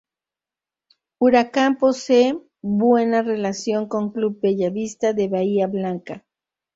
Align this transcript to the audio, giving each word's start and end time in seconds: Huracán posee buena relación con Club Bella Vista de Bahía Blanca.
Huracán 1.19 1.77
posee 1.77 2.35
buena 2.63 3.21
relación 3.21 3.87
con 3.87 4.11
Club 4.11 4.39
Bella 4.41 4.71
Vista 4.71 5.13
de 5.13 5.27
Bahía 5.27 5.67
Blanca. 5.67 6.25